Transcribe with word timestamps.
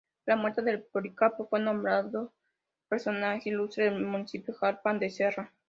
A 0.25 0.31
la 0.31 0.35
muerte 0.35 0.63
de 0.63 0.79
Policarpo, 0.79 1.45
fue 1.47 1.59
nombrado 1.59 2.33
Personaje 2.89 3.49
Ilustre 3.51 3.83
del 3.83 4.03
Municipio 4.03 4.51
Jalpan 4.51 4.97
de 4.97 5.11
Serra. 5.11 5.53